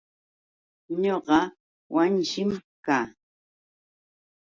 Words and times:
Ñuqa 1.01 1.39
Wanshim 1.93 2.51
kaa. 2.85 3.05